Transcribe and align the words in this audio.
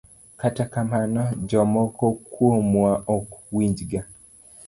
Kata 0.41 0.65
kamano, 0.73 1.21
jomoko 1.49 2.05
kuomwa 2.31 2.91
ok 3.15 3.27
winjga. 3.55 4.01